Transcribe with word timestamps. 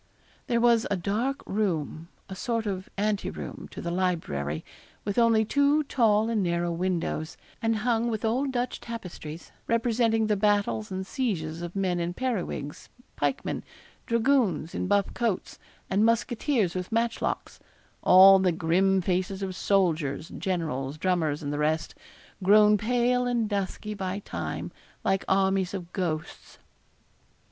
There 0.47 0.59
was 0.59 0.87
a 0.89 0.97
dark 0.97 1.43
room, 1.45 2.07
a 2.27 2.33
sort 2.33 2.65
of 2.65 2.89
ante 2.97 3.29
room, 3.29 3.67
to 3.69 3.83
the 3.83 3.91
library, 3.91 4.65
with 5.05 5.19
only 5.19 5.45
two 5.45 5.83
tall 5.83 6.27
and 6.27 6.41
narrow 6.41 6.71
windows, 6.71 7.37
and 7.61 7.75
hung 7.85 8.09
with 8.09 8.25
old 8.25 8.51
Dutch 8.51 8.81
tapestries, 8.81 9.51
representing 9.67 10.25
the 10.25 10.35
battles 10.35 10.91
and 10.91 11.05
sieges 11.05 11.61
of 11.61 11.75
men 11.75 11.99
in 11.99 12.15
periwigs, 12.15 12.89
pikemen, 13.15 13.63
dragoons 14.07 14.73
in 14.73 14.87
buff 14.87 15.13
coats, 15.13 15.59
and 15.87 16.03
musketeers 16.03 16.73
with 16.73 16.91
matchlocks 16.91 17.59
all 18.01 18.39
the 18.39 18.51
grim 18.51 19.01
faces 19.01 19.43
of 19.43 19.55
soldiers, 19.55 20.29
generals, 20.29 20.97
drummers, 20.97 21.43
and 21.43 21.53
the 21.53 21.59
rest, 21.59 21.93
grown 22.41 22.75
pale 22.75 23.27
and 23.27 23.47
dusky 23.47 23.93
by 23.93 24.17
time, 24.17 24.71
like 25.03 25.23
armies 25.27 25.75
of 25.75 25.93
ghosts. 25.93 26.57